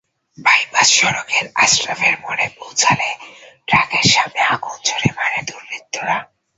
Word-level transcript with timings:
Bypass 0.37 0.87
সড়কের 0.97 1.45
আশরাফের 1.55 2.15
মোড়ে 2.21 2.47
পৌঁছালে 2.57 3.09
ট্রাকের 3.67 4.05
সামনে 4.13 4.41
আগুন 4.53 4.77
ছুড়ে 4.83 5.09
মারে 5.17 5.39
দুর্বৃত্তরা। 5.47 6.17